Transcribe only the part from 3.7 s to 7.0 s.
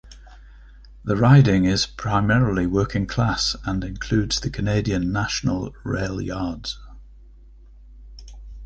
includes the Canadian National rail yards.